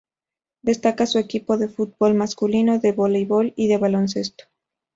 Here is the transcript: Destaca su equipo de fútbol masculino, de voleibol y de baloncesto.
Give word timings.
Destaca 0.63 1.05
su 1.05 1.19
equipo 1.19 1.59
de 1.59 1.67
fútbol 1.67 2.15
masculino, 2.15 2.79
de 2.79 2.91
voleibol 2.91 3.53
y 3.55 3.67
de 3.67 3.77
baloncesto. 3.77 4.45